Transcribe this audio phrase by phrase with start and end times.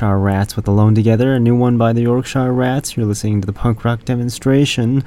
[0.00, 2.96] Yorkshire Rats with Alone Together, a new one by the Yorkshire Rats.
[2.96, 5.04] You're listening to the punk rock demonstration.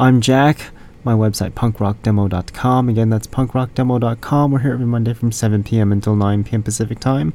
[0.00, 0.72] I'm Jack,
[1.04, 2.88] my website punkrockdemo.com.
[2.88, 4.50] Again, that's punkrockdemo.com.
[4.50, 5.92] We're here every Monday from 7 p.m.
[5.92, 6.64] until 9 p.m.
[6.64, 7.32] Pacific time,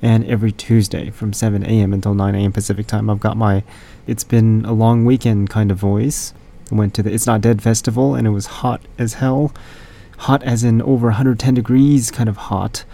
[0.00, 1.92] and every Tuesday from 7 a.m.
[1.92, 2.52] until 9 a.m.
[2.52, 3.10] Pacific time.
[3.10, 3.62] I've got my
[4.06, 6.32] It's Been a Long Weekend kind of voice.
[6.72, 9.52] I went to the It's Not Dead festival, and it was hot as hell.
[10.20, 12.86] Hot as in over 110 degrees, kind of hot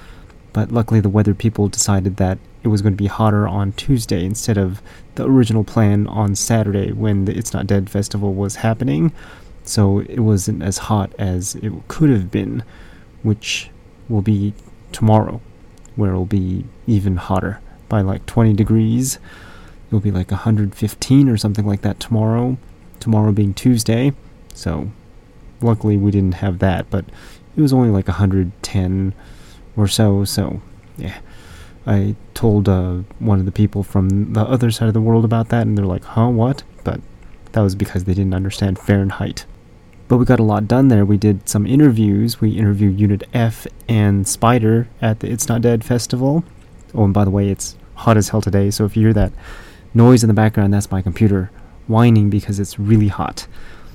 [0.52, 4.24] but luckily the weather people decided that it was going to be hotter on Tuesday
[4.24, 4.82] instead of
[5.16, 9.12] the original plan on Saturday when the It's Not Dead festival was happening.
[9.64, 12.62] So it wasn't as hot as it could have been,
[13.22, 13.70] which
[14.08, 14.54] will be
[14.92, 15.40] tomorrow,
[15.96, 19.18] where it'll be even hotter by like 20 degrees.
[19.88, 22.56] It'll be like 115 or something like that tomorrow,
[23.00, 24.12] tomorrow being Tuesday.
[24.54, 24.90] So
[25.60, 27.04] luckily we didn't have that, but
[27.56, 29.14] it was only like 110
[29.76, 30.24] or so.
[30.24, 30.60] So,
[30.96, 31.18] yeah.
[31.86, 35.48] I told uh, one of the people from the other side of the world about
[35.48, 36.62] that, and they're like, huh, what?
[36.84, 37.00] But
[37.52, 39.44] that was because they didn't understand Fahrenheit.
[40.06, 41.04] But we got a lot done there.
[41.04, 42.40] We did some interviews.
[42.40, 46.44] We interviewed Unit F and Spider at the It's Not Dead festival.
[46.94, 49.32] Oh, and by the way, it's hot as hell today, so if you hear that
[49.94, 51.50] noise in the background, that's my computer
[51.88, 53.46] whining because it's really hot.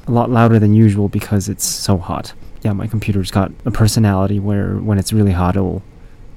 [0.07, 2.33] A lot louder than usual because it's so hot
[2.67, 5.83] yeah, my computer's got a personality where when it's really hot, it'll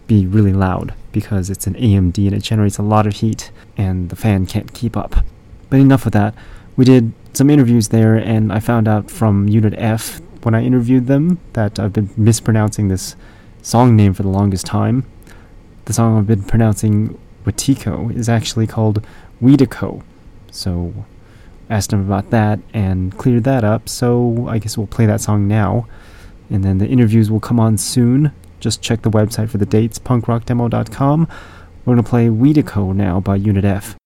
[0.06, 4.10] be really loud because it's an AMD and it generates a lot of heat and
[4.10, 5.24] the fan can't keep up.
[5.70, 6.32] But enough of that.
[6.76, 11.08] We did some interviews there, and I found out from Unit F when I interviewed
[11.08, 13.16] them that I've been mispronouncing this
[13.60, 15.04] song name for the longest time.
[15.86, 19.04] The song I've been pronouncing Watiko is actually called
[19.42, 20.04] Weedico.
[20.52, 21.04] So
[21.68, 23.88] asked him about that and cleared that up.
[23.88, 25.88] So I guess we'll play that song now
[26.50, 28.32] and then the interviews will come on soon.
[28.58, 31.28] Just check the website for the dates, punkrockdemo.com.
[31.84, 33.96] We're going to play Weedico now by Unit F.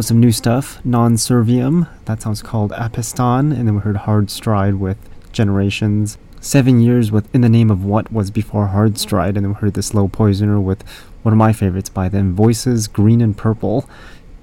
[0.00, 0.82] was some new stuff.
[0.82, 4.96] Non Servium, that sounds called Apiston, and then we heard Hard Stride with
[5.30, 6.16] Generations.
[6.40, 9.60] Seven Years with In the Name of What was before Hard Stride, and then we
[9.60, 10.88] heard The Slow Poisoner with
[11.22, 13.86] one of my favorites by them, Voices Green and Purple.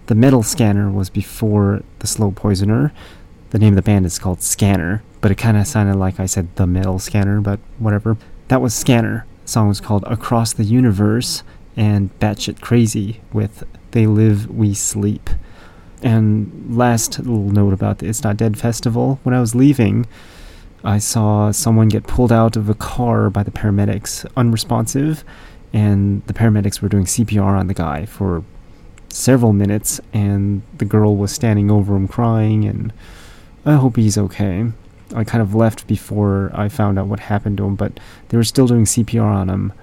[0.05, 2.93] The Metal Scanner was before The Slow Poisoner.
[3.49, 6.27] The name of the band is called Scanner, but it kind of sounded like I
[6.27, 8.15] said The Metal Scanner, but whatever.
[8.49, 9.25] That was Scanner.
[9.45, 11.41] The song was called Across the Universe
[11.75, 15.31] and Batshit Crazy with They Live, We Sleep.
[16.03, 19.19] And last little note about the It's Not Dead festival.
[19.23, 20.05] When I was leaving,
[20.83, 25.23] I saw someone get pulled out of a car by the paramedics, unresponsive,
[25.73, 28.43] and the paramedics were doing CPR on the guy for
[29.09, 32.93] several minutes, and the girl was standing over him crying, and
[33.65, 34.71] I hope he's okay.
[35.15, 38.43] I kind of left before I found out what happened to him, but they were
[38.43, 39.73] still doing CPR on him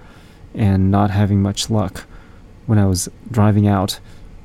[0.55, 2.05] and not having much luck
[2.67, 3.99] when I was driving out.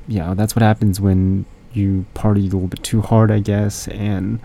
[0.08, 4.40] Yeah, that's what happens when you party a little bit too hard, I guess, and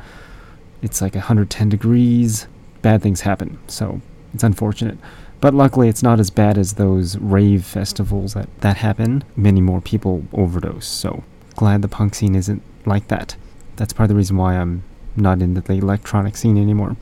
[0.81, 2.47] it's like 110 degrees.
[2.81, 4.01] Bad things happen, so
[4.33, 4.97] it's unfortunate.
[5.41, 9.23] But luckily, it's not as bad as those rave festivals that, that happen.
[9.35, 11.23] Many more people overdose, so
[11.55, 13.35] glad the punk scene isn't like that.
[13.75, 14.83] That's part of the reason why I'm
[15.15, 16.95] not into the electronic scene anymore.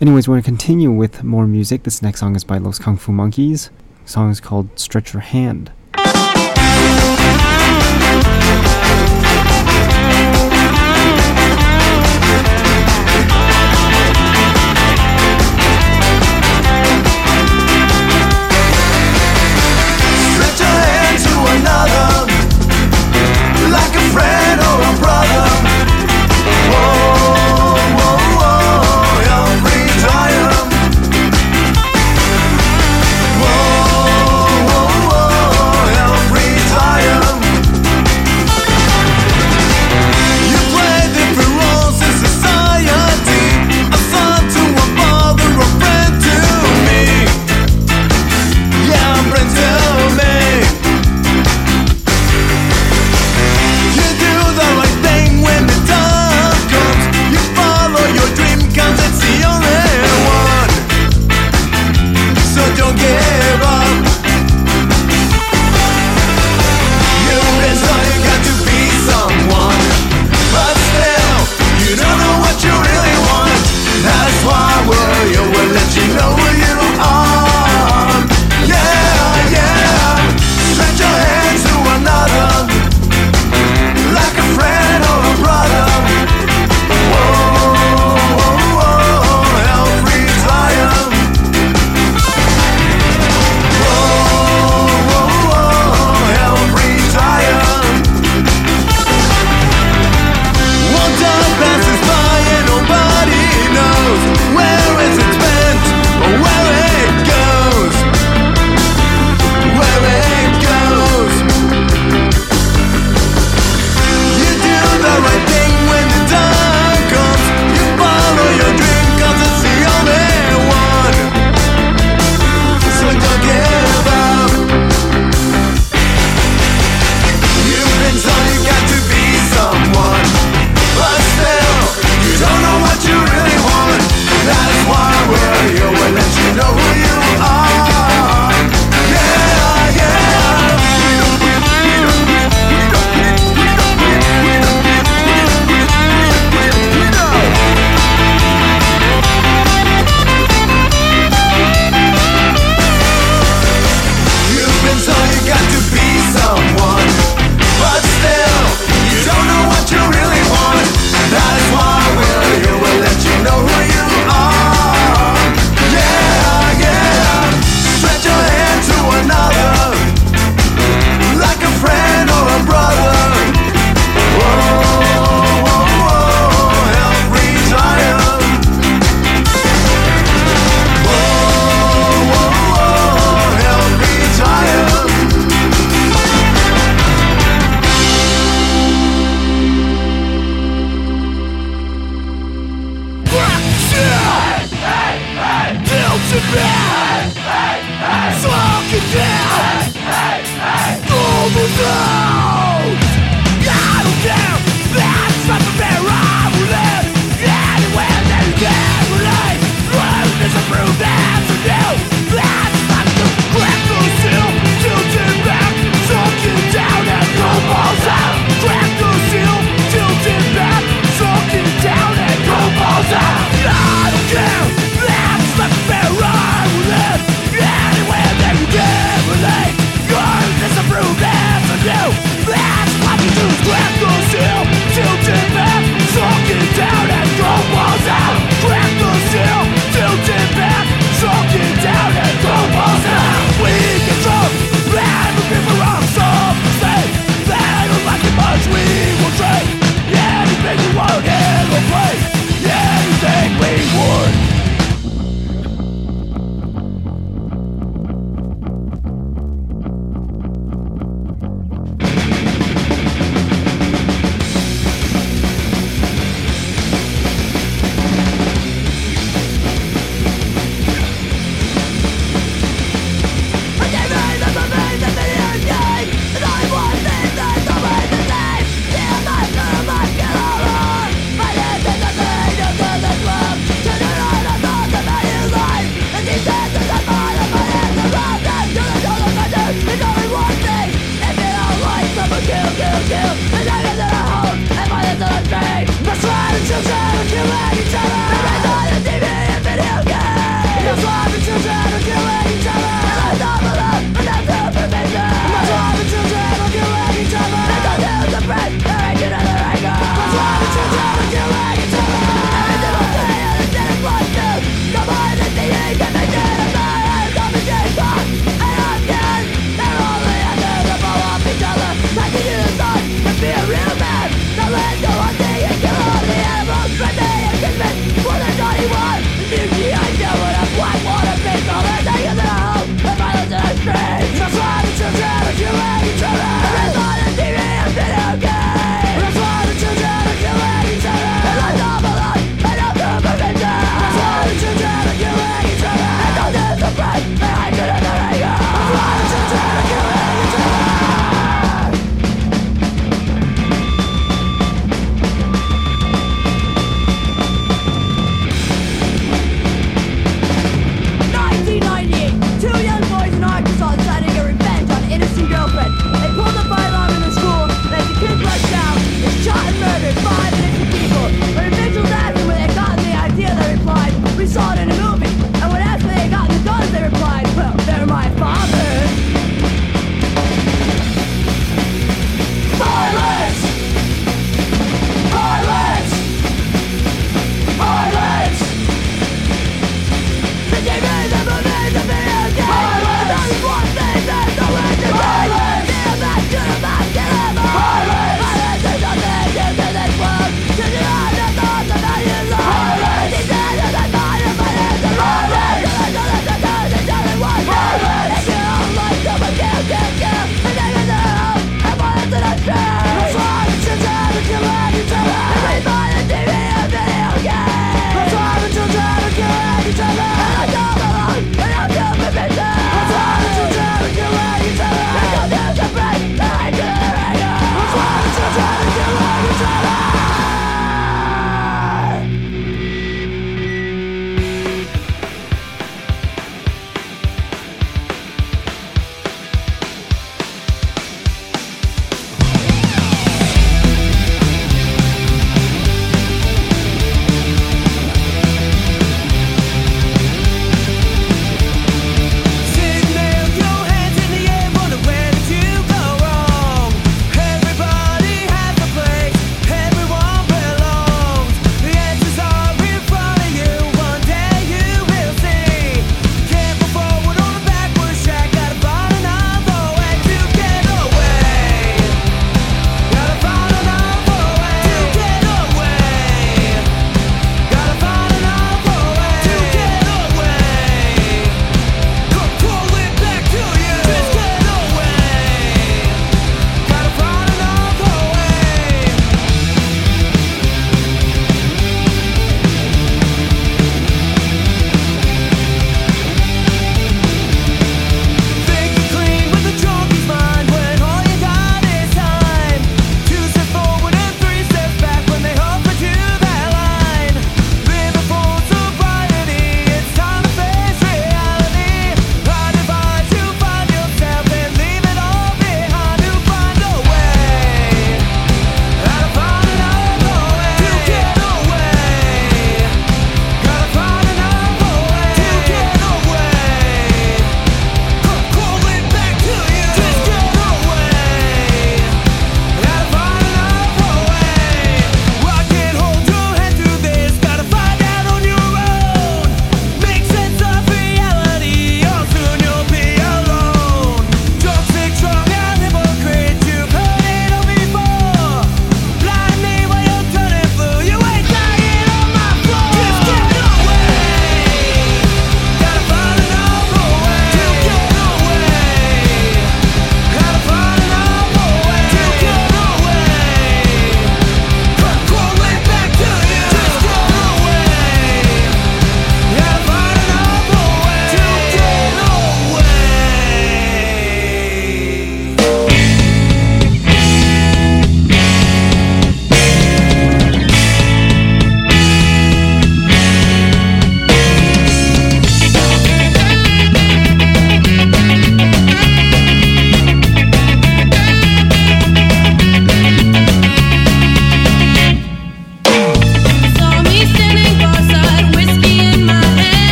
[0.00, 1.84] Anyways, we're going to continue with more music.
[1.84, 3.70] This next song is by Los Kung Fu Monkeys.
[4.04, 5.70] The song is called Stretch Your Hand.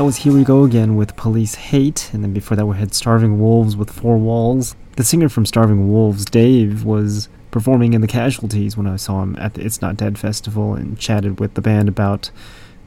[0.00, 2.94] That was Here We Go Again with Police Hate, and then before that we had
[2.94, 4.74] Starving Wolves with Four Walls.
[4.96, 9.36] The singer from Starving Wolves, Dave, was performing in the casualties when I saw him
[9.38, 12.30] at the It's Not Dead festival and chatted with the band about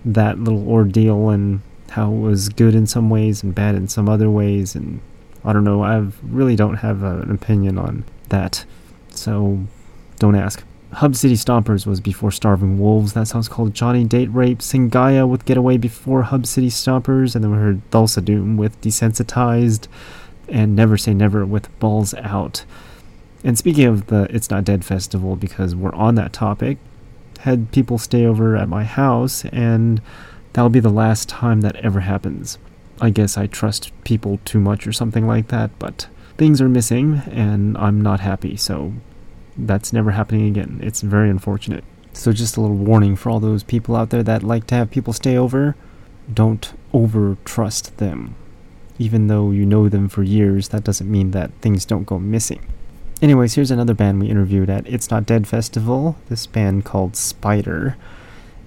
[0.03, 1.61] that little ordeal and
[1.91, 4.99] how it was good in some ways and bad in some other ways and
[5.45, 8.65] I don't know, I really don't have an opinion on that.
[9.11, 9.59] So
[10.17, 10.63] don't ask.
[10.95, 13.13] Hub City Stompers was before Starving Wolves.
[13.13, 14.59] That song's called Johnny Date Rape.
[14.59, 17.35] Singaya with Getaway before Hub City Stompers.
[17.35, 19.87] And then we heard Thulsa Doom with Desensitized.
[20.47, 22.65] And Never Say Never with Balls Out.
[23.43, 26.77] And speaking of the It's Not Dead festival, because we're on that topic,
[27.39, 30.01] had people stay over at my house, and
[30.53, 32.57] that'll be the last time that ever happens.
[33.01, 37.21] I guess I trust people too much or something like that, but things are missing,
[37.29, 38.93] and I'm not happy, so
[39.57, 40.79] that's never happening again.
[40.81, 41.83] It's very unfortunate.
[42.13, 44.91] So, just a little warning for all those people out there that like to have
[44.91, 45.75] people stay over
[46.31, 48.35] don't over trust them.
[48.99, 52.61] Even though you know them for years, that doesn't mean that things don't go missing.
[53.21, 56.17] Anyways, here's another band we interviewed at It's Not Dead Festival.
[56.29, 57.97] This band called Spider.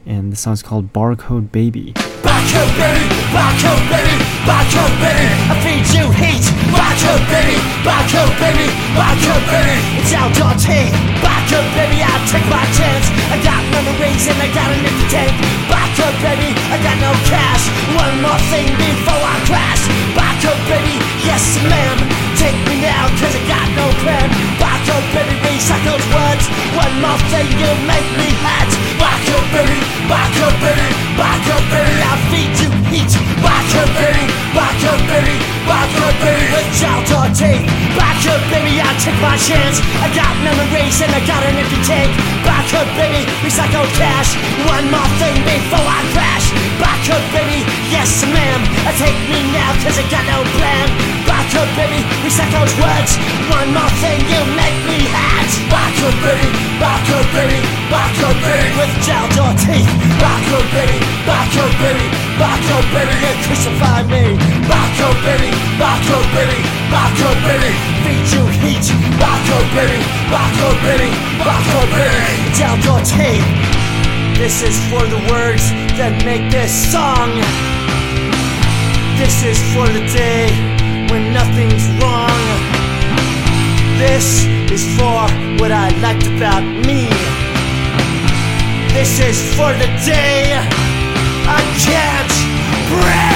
[0.06, 1.90] And the song's called Barcode Baby.
[2.22, 3.04] Barcode baby,
[3.34, 5.26] barcode baby, barcode baby.
[5.50, 6.46] I feed you heat.
[6.70, 9.76] Barcode baby, barcode baby, barcode baby.
[9.98, 10.94] It's outdoor tea.
[11.18, 13.10] Barcode baby, I take my chance.
[13.34, 15.34] I got memories and I got an empty tank.
[15.66, 17.66] Barcode baby, I got no cash.
[17.98, 19.82] One more thing before I crash.
[20.14, 21.98] Barcode baby, yes ma'am.
[22.38, 24.30] Take me now, cause I got no plan.
[24.62, 24.75] Barcode
[25.14, 26.44] baby, recycled words.
[26.76, 28.72] One more thing, you make me hatch.
[29.00, 31.96] Barcode baby, barcode baby, barcode baby.
[32.02, 33.12] I feed you heat.
[33.42, 34.24] Barcode baby,
[34.54, 36.46] barcode baby, barcode baby.
[36.54, 37.66] With outdoor teeth.
[38.50, 39.78] Baby, I take my chance.
[40.02, 42.10] I got memories and I got an empty tank.
[42.98, 44.34] Baby, recycled cash.
[44.66, 46.46] One more thing before I crash.
[47.32, 48.60] Baby, yes ma'am.
[48.98, 51.25] Take me now, cause I got no plan.
[51.46, 53.14] Barcode baby, recycled words.
[53.46, 55.54] One more thing, you make me hatch.
[55.70, 56.50] Barcode baby,
[56.82, 58.74] barcode baby, barcode baby.
[58.74, 59.86] With outdoor teeth.
[60.18, 63.14] Barcode baby, barcode baby, barcode baby.
[63.22, 64.34] You crucify me.
[64.66, 66.58] Barcode baby, barcode baby,
[66.90, 67.70] barcode baby.
[68.02, 68.86] Feed you heat.
[69.22, 71.10] Barcode baby, barcode baby,
[71.46, 72.26] barcode baby.
[72.50, 73.46] It's outdoor teeth.
[74.34, 77.30] This is for the words that make this song.
[79.14, 80.76] This is for the day
[81.16, 82.42] when nothing's wrong.
[83.96, 85.22] This is for
[85.60, 87.08] what I liked about me.
[88.92, 90.52] This is for the day
[91.48, 92.34] I can't
[92.90, 93.35] breathe.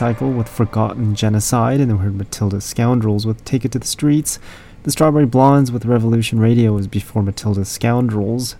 [0.00, 3.86] Cycle with Forgotten Genocide, and then we heard Matilda Scoundrels with Take It to the
[3.86, 4.38] Streets.
[4.84, 8.56] The Strawberry Blondes with Revolution Radio was before Matilda Scoundrels.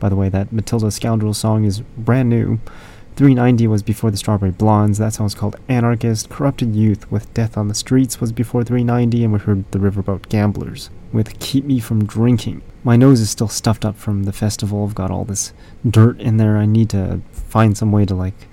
[0.00, 2.58] By the way, that Matilda Scoundrels song is brand new.
[3.14, 4.98] 390 was before the Strawberry Blondes.
[4.98, 6.28] That song was called Anarchist.
[6.28, 10.28] Corrupted Youth with Death on the Streets was before 390, and we heard the Riverboat
[10.28, 12.62] Gamblers with Keep Me From Drinking.
[12.82, 14.84] My nose is still stuffed up from the festival.
[14.84, 15.52] I've got all this
[15.88, 16.56] dirt in there.
[16.56, 18.48] I need to find some way to, like,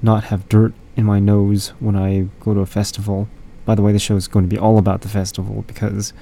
[0.00, 3.28] not have dirt in my nose when I go to a festival.
[3.64, 6.12] By the way, the show is going to be all about the festival because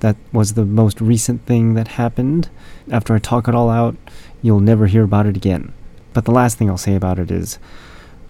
[0.00, 2.50] that was the most recent thing that happened.
[2.90, 3.96] After I talk it all out,
[4.42, 5.72] you'll never hear about it again.
[6.12, 7.60] But the last thing I'll say about it is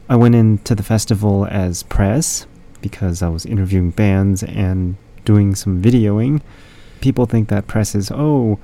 [0.06, 2.46] I went into the festival as press
[2.82, 6.42] because I was interviewing bands and doing some videoing.
[7.00, 8.58] People think that press is, oh,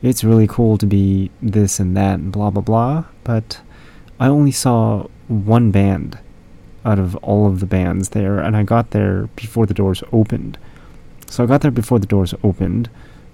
[0.00, 3.60] it's really cool to be this and that and blah blah blah, but
[4.18, 6.18] I only saw one band
[6.86, 10.56] out of all of the bands there, and I got there before the doors opened.
[11.26, 12.88] So I got there before the doors opened,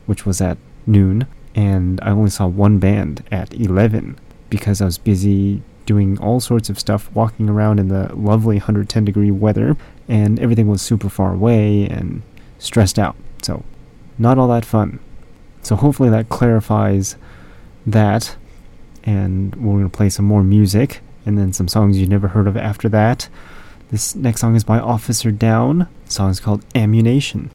[0.06, 4.96] which was at noon, and I only saw one band at 11 because I was
[4.96, 9.76] busy doing all sorts of stuff, walking around in the lovely 110 degree weather,
[10.08, 12.22] and everything was super far away and
[12.58, 13.16] stressed out.
[13.42, 13.64] So,
[14.18, 14.98] not all that fun.
[15.62, 17.16] So, hopefully, that clarifies
[17.86, 18.36] that.
[19.04, 22.46] And we're going to play some more music and then some songs you never heard
[22.46, 23.28] of after that.
[23.90, 25.88] This next song is by Officer Down.
[26.06, 27.50] The song is called Ammunition.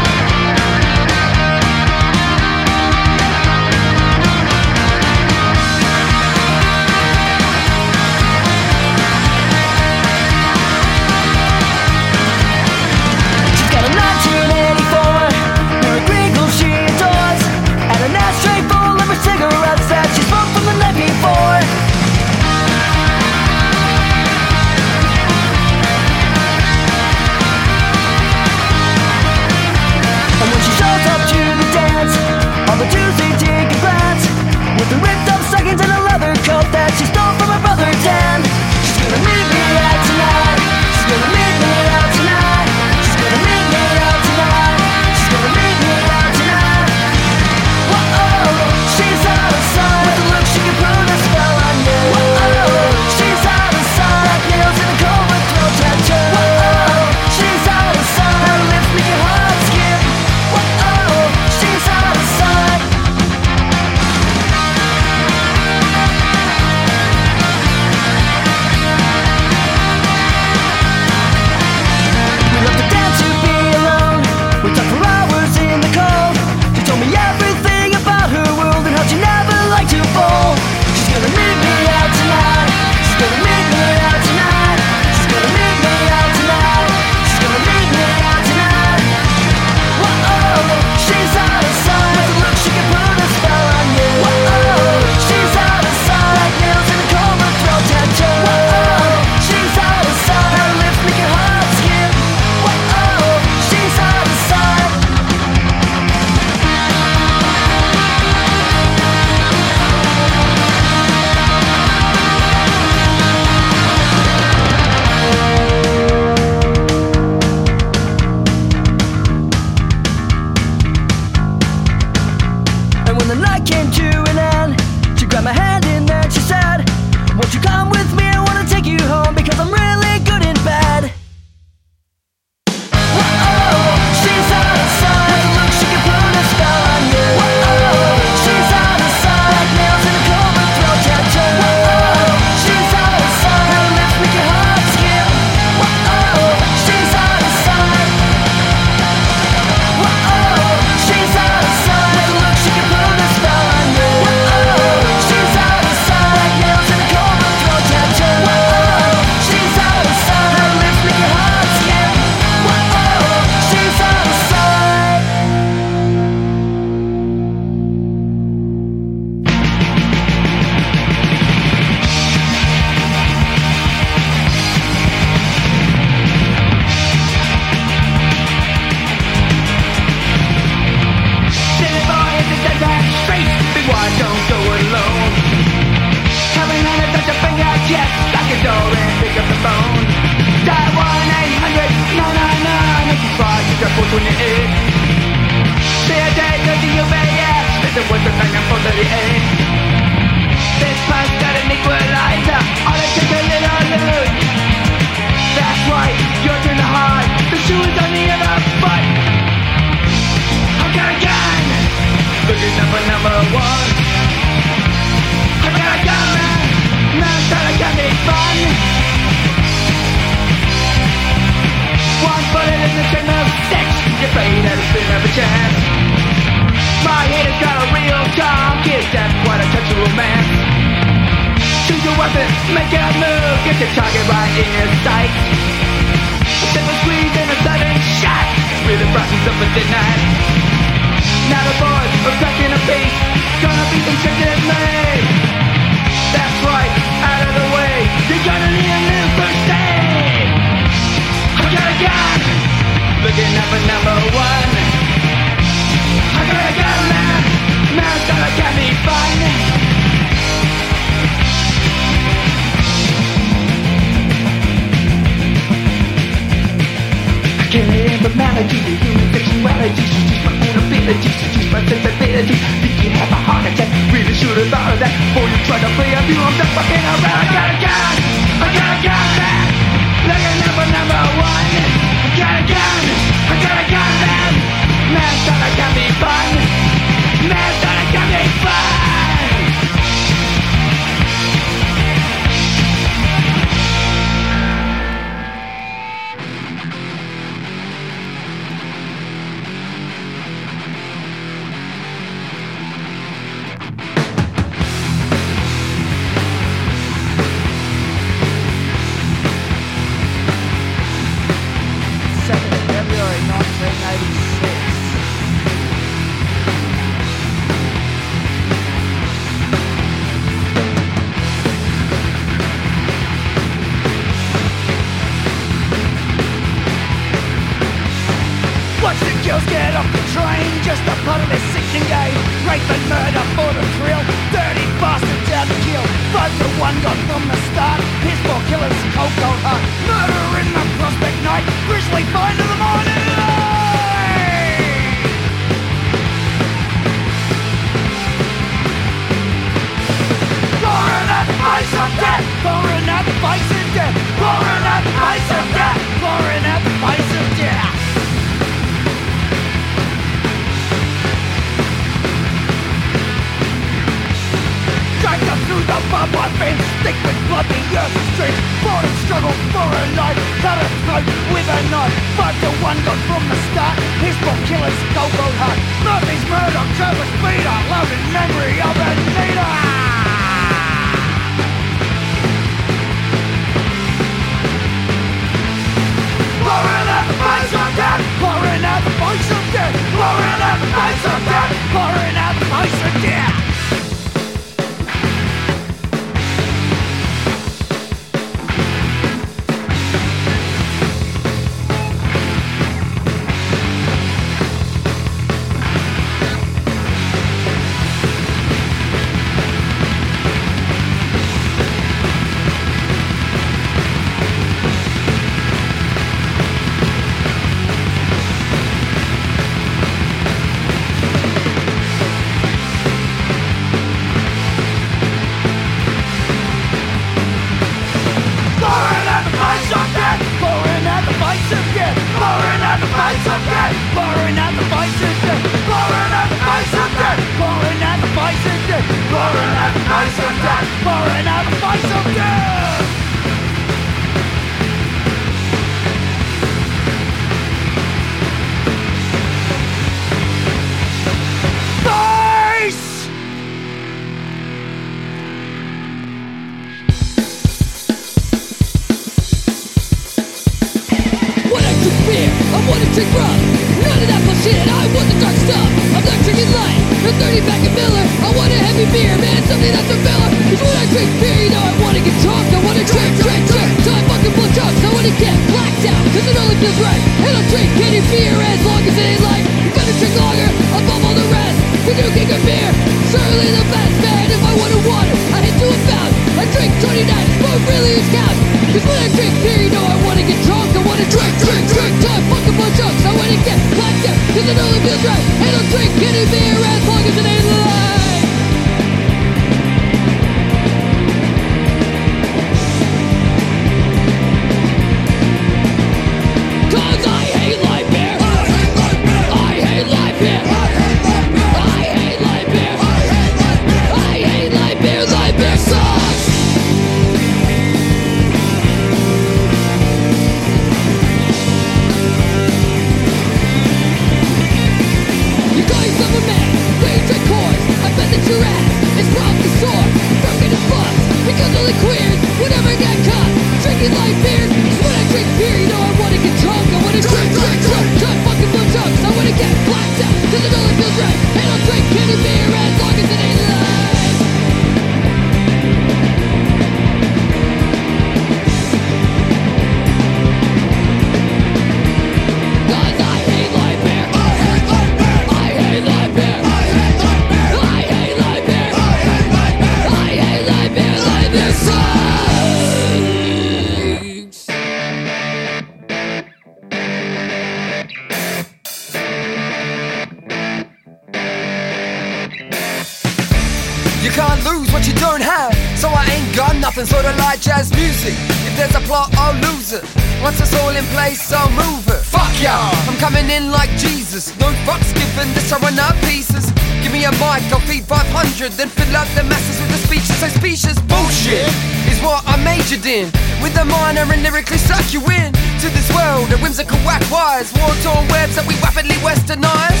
[594.24, 598.64] And lyrically suck you in to this world of whimsical whack wires, war-torn webs that
[598.66, 600.00] we rapidly westernize.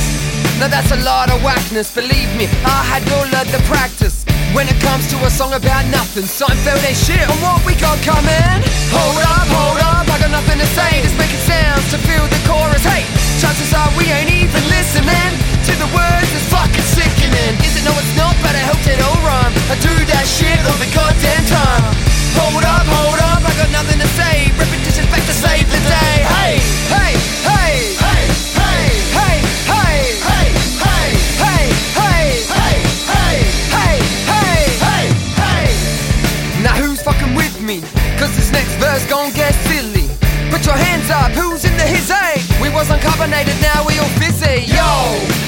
[0.58, 4.26] Now that's a lot of whackness, believe me, I had all of the practice.
[4.56, 8.00] When it comes to a song about nothing, Seinfeld ain't shit on what we got
[8.02, 8.58] coming.
[8.90, 12.40] Hold up, hold up, I got nothing to say, just making sounds to feel the
[12.48, 12.82] chorus.
[12.82, 13.06] Hey,
[13.38, 15.30] chances are we ain't even listening
[15.68, 17.54] to the words, it's fucking sickening.
[17.62, 17.84] Is it?
[17.84, 19.52] No, it's not, but I hope it all rhyme.
[19.68, 22.13] I do that shit all the goddamn time.
[22.34, 26.26] Hold up, hold up, I got nothing to say, repetition's to save the day.
[26.26, 26.58] Hey,
[26.90, 27.12] hey,
[27.46, 28.22] hey, hey,
[28.58, 29.36] hey, hey,
[29.70, 31.06] hey, hey, hey,
[31.38, 33.36] hey, hey, hey, hey,
[33.70, 33.96] hey,
[34.26, 35.04] hey, hey,
[35.38, 36.62] hey.
[36.62, 37.80] Now who's fucking with me?
[38.18, 40.10] Cause this next verse gon' get silly.
[40.50, 42.42] Put your hands up, who's in the hizzy?
[42.60, 44.66] We was uncarbonated, now we all fizzy.
[44.66, 44.90] Yo,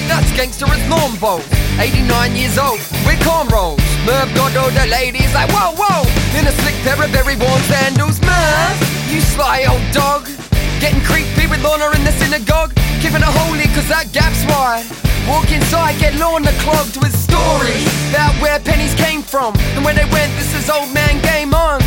[0.07, 0.83] that's gangster as
[1.19, 1.45] bowls.
[1.79, 3.96] 89 years old, with cornrows.
[4.07, 6.07] Merv all the ladies like, whoa, whoa.
[6.39, 8.23] In a slick pair of very worn sandals.
[8.23, 8.77] Merv,
[9.11, 10.31] you sly old dog.
[10.79, 12.71] Getting creepy with Lorna in the synagogue.
[13.03, 14.87] Keeping it holy cause that gap's wide.
[15.27, 17.83] Walk inside, get Lorna clogged with stories
[18.15, 20.31] about where pennies came from and where they went.
[20.39, 21.83] This is old man game on.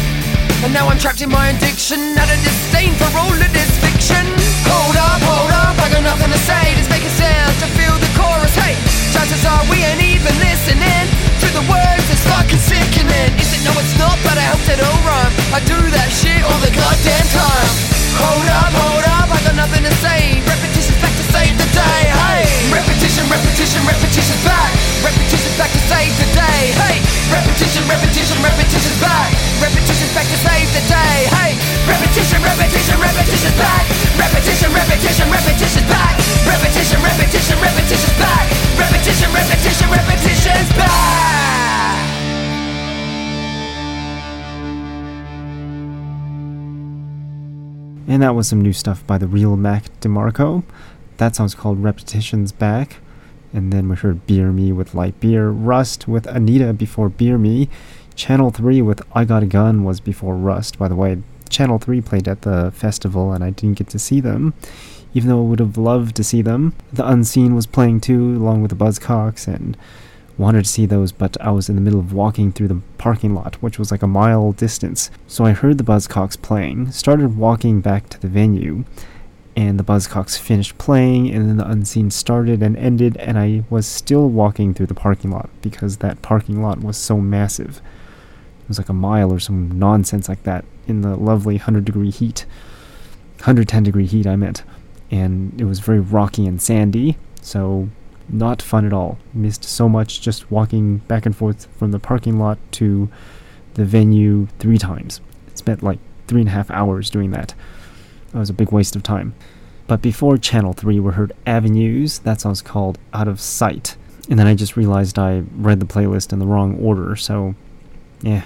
[0.60, 4.28] And now I'm trapped in my addiction, out of disdain for all of this fiction.
[4.68, 7.96] Hold up, hold up, I got nothing to say, just make a sound to feel
[7.96, 8.52] the chorus.
[8.60, 8.76] Hey,
[9.16, 11.08] chances are we ain't even listening
[11.40, 13.32] to the words, it's fucking sickening.
[13.40, 13.64] Is it?
[13.64, 15.32] No, it's not, but I hope that all rhyme.
[15.56, 17.72] I do that shit all the goddamn time.
[18.20, 20.44] Hold up, hold up, I got nothing to say.
[20.44, 22.02] Repetition's back to save the day.
[22.12, 22.44] Hey,
[22.76, 24.68] repetition, repetition, repetition's back.
[25.00, 26.76] Repetition's back to save the day.
[26.76, 27.00] Hey,
[27.32, 29.32] repetition, repetition, repetition's back.
[29.64, 31.16] Repetition's back to save the day.
[31.40, 31.56] Hey,
[31.88, 33.88] repetition, repetition, repetition's back.
[34.20, 36.20] Repetition, repetition, repetition's back.
[36.44, 38.44] Repetition, repetition, repetition's back.
[38.76, 41.59] Repetition, repetition, repetition's back.
[48.10, 50.64] And that was some new stuff by the real Mac DeMarco.
[51.18, 52.98] That song's called Repetitions Back.
[53.54, 57.70] And then we heard Beer Me with Light Beer, Rust with Anita before Beer Me,
[58.16, 60.80] Channel 3 with I Got a Gun was before Rust.
[60.80, 64.20] By the way, Channel 3 played at the festival and I didn't get to see
[64.20, 64.56] them,
[65.14, 66.74] even though I would have loved to see them.
[66.92, 69.78] The Unseen was playing too, along with the Buzzcocks, and
[70.40, 73.36] wanted to see those, but I was in the middle of walking through the parking
[73.36, 75.12] lot, which was like a mile distance.
[75.28, 78.86] So I heard the Buzzcocks playing, started walking back to the venue,
[79.56, 83.86] and the Buzzcocks finished playing, and then the Unseen started and ended, and I was
[83.86, 87.82] still walking through the parking lot because that parking lot was so massive.
[88.62, 92.12] It was like a mile or some nonsense like that in the lovely 100 degree
[92.12, 92.46] heat.
[93.40, 94.64] 110 degree heat, I meant.
[95.12, 97.90] And it was very rocky and sandy, so
[98.30, 99.18] not fun at all.
[99.34, 103.10] Missed so much just walking back and forth from the parking lot to
[103.74, 105.22] the venue three times.
[105.56, 107.54] Spent like three and a half hours doing that.
[108.32, 109.34] That was a big waste of time.
[109.88, 112.20] But before Channel 3, we heard Avenues.
[112.20, 113.98] That song's called Out of Sight.
[114.30, 117.56] And then I just realized I read the playlist in the wrong order, so
[118.22, 118.46] yeah.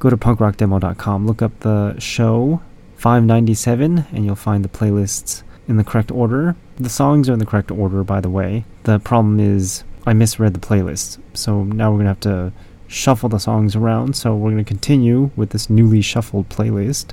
[0.00, 2.60] Go to punkrockdemo.com, look up the show
[2.96, 6.56] 597, and you'll find the playlists in the correct order.
[6.78, 8.64] The songs are in the correct order, by the way.
[8.84, 12.52] The problem is I misread the playlist, so now we're gonna have to
[12.88, 14.16] shuffle the songs around.
[14.16, 17.10] So we're gonna continue with this newly shuffled playlist.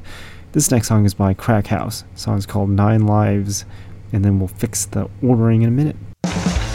[0.54, 2.04] This next song is by Crack House.
[2.14, 3.66] The song's called Nine Lives,
[4.12, 6.69] and then we'll fix the ordering in a minute.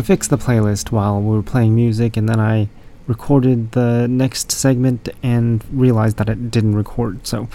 [0.00, 2.70] I fixed the playlist while we were playing music, and then I
[3.06, 7.26] recorded the next segment and realized that it didn't record.
[7.26, 7.50] So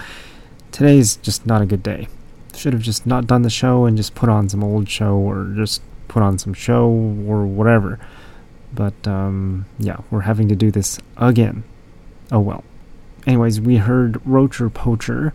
[0.71, 2.07] today's just not a good day.
[2.55, 5.53] Should have just not done the show and just put on some old show or
[5.55, 7.97] just put on some show or whatever.
[8.71, 11.63] But um, yeah, we're having to do this again.
[12.31, 12.63] Oh well.
[13.25, 15.33] Anyways, we heard Roacher Poacher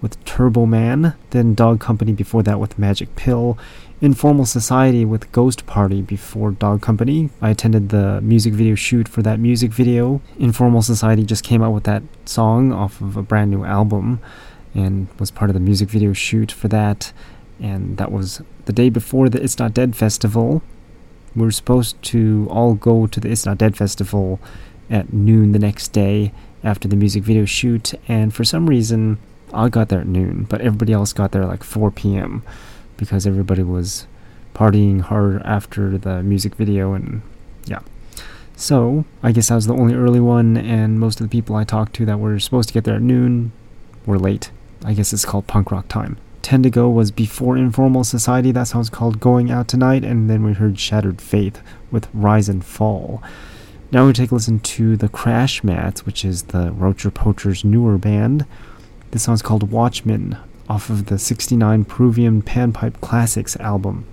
[0.00, 3.58] with Turbo Man, then Dog Company before that with Magic Pill,
[4.02, 7.30] Informal Society with Ghost Party before Dog Company.
[7.40, 10.20] I attended the music video shoot for that music video.
[10.40, 14.18] Informal Society just came out with that song off of a brand new album
[14.74, 17.12] and was part of the music video shoot for that.
[17.60, 20.64] And that was the day before the It's Not Dead festival.
[21.36, 24.40] We were supposed to all go to the It's Not Dead festival
[24.90, 26.32] at noon the next day
[26.64, 29.18] after the music video shoot, and for some reason,
[29.52, 32.42] I got there at noon, but everybody else got there like 4 p.m.
[33.02, 34.06] because everybody was
[34.54, 37.22] partying hard after the music video, and
[37.66, 37.80] yeah.
[38.54, 41.64] So, I guess I was the only early one, and most of the people I
[41.64, 43.50] talked to that were supposed to get there at noon
[44.06, 44.52] were late.
[44.84, 46.16] I guess it's called punk rock time.
[46.42, 50.44] 10 to go was before Informal Society, that song's called Going Out Tonight, and then
[50.44, 51.60] we heard Shattered Faith
[51.90, 53.20] with Rise and Fall.
[53.90, 57.98] Now we take a listen to the Crash Mats, which is the Roacher Poacher's newer
[57.98, 58.46] band.
[59.10, 60.36] This song's called Watchmen,
[60.68, 64.06] off of the 69 Peruvian Panpipe Classics album.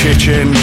[0.00, 0.59] Kitchen,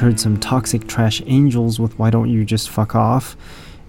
[0.00, 3.36] heard some Toxic Trash Angels with Why Don't You Just Fuck Off,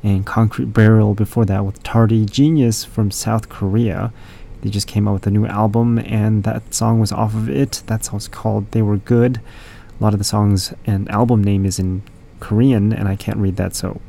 [0.03, 4.11] and Concrete Burial before that with Tardy Genius from South Korea.
[4.59, 7.83] They just came out with a new album, and that song was off of it.
[7.87, 9.37] That song's called They Were Good.
[9.37, 12.03] A lot of the songs and album name is in
[12.41, 14.01] Korean, and I can't read that, so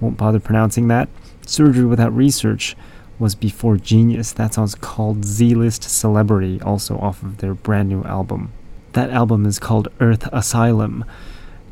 [0.00, 1.08] won't bother pronouncing that.
[1.44, 2.76] Surgery Without Research
[3.18, 4.30] was before Genius.
[4.30, 8.52] That song's called Z List Celebrity, also off of their brand new album.
[8.92, 11.04] That album is called Earth Asylum.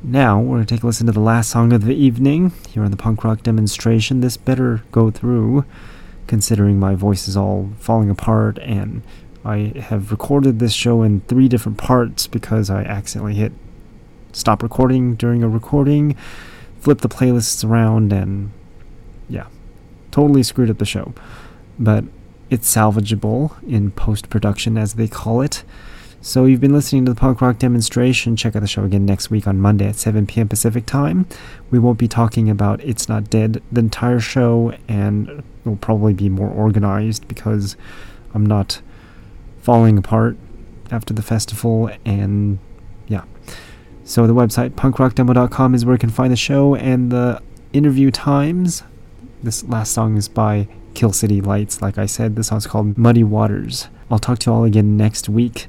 [0.03, 2.85] Now, we're going to take a listen to the last song of the evening here
[2.85, 4.21] on the punk rock demonstration.
[4.21, 5.65] This better go through,
[6.29, 9.03] considering my voice is all falling apart, and
[9.45, 13.53] I have recorded this show in three different parts because I accidentally hit
[14.33, 16.15] stop recording during a recording,
[16.79, 18.53] flipped the playlists around, and
[19.29, 19.49] yeah,
[20.13, 21.13] totally screwed up the show.
[21.77, 22.05] But
[22.51, 25.65] it's salvageable in post production, as they call it.
[26.21, 28.35] So you've been listening to the punk rock demonstration.
[28.35, 30.49] Check out the show again next week on Monday at 7 p.m.
[30.49, 31.27] Pacific time.
[31.71, 36.29] We won't be talking about It's Not Dead the entire show, and it'll probably be
[36.29, 37.77] more organized because
[38.35, 38.83] I'm not
[39.61, 40.37] falling apart
[40.91, 42.59] after the festival, and
[43.07, 43.23] yeah.
[44.03, 47.41] So the website punkrockdemo.com is where you can find the show and the
[47.73, 48.83] interview times.
[49.43, 51.81] This last song is by Kill City Lights.
[51.81, 53.89] Like I said, the song's called Muddy Waters.
[54.11, 55.69] I'll talk to you all again next week.